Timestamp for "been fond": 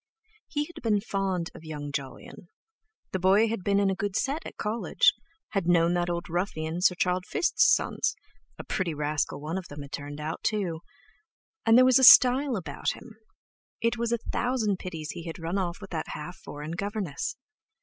0.81-1.51